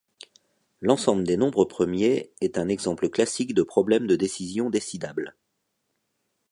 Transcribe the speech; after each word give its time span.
L'ensemble 0.79 1.23
des 1.25 1.37
nombres 1.37 1.63
premiers 1.65 2.33
est 2.41 2.57
un 2.57 2.69
exemple 2.69 3.07
classique 3.07 3.53
de 3.53 3.61
problème 3.61 4.07
de 4.07 4.15
décision 4.15 4.71
décidable. 4.71 5.35